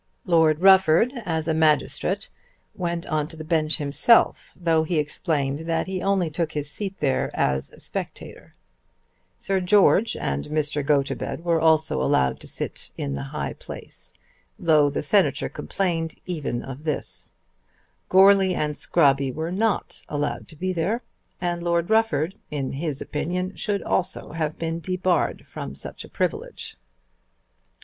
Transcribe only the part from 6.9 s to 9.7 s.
there as a spectator. Sir